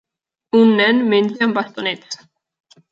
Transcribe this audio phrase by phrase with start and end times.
[0.61, 2.21] Un nen menja amb bastonets.